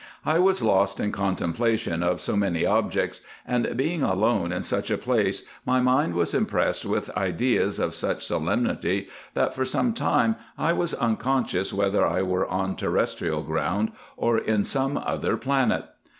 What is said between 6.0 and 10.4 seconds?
was impressed with ideas of such solemnity, that for some time